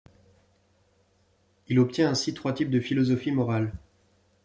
[1.67, 3.71] Il obtient ainsi trois types de philosophies morales.